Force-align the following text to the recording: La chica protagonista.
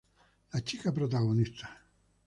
La 0.53 0.61
chica 0.63 0.91
protagonista. 0.91 1.79